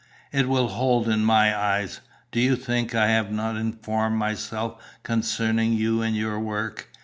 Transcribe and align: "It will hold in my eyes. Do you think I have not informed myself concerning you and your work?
"It 0.31 0.49
will 0.49 0.67
hold 0.69 1.07
in 1.07 1.23
my 1.23 1.55
eyes. 1.55 2.01
Do 2.31 2.39
you 2.41 2.55
think 2.55 2.95
I 2.95 3.09
have 3.09 3.31
not 3.31 3.55
informed 3.55 4.17
myself 4.17 4.81
concerning 5.03 5.73
you 5.73 6.01
and 6.01 6.15
your 6.15 6.39
work? 6.39 6.89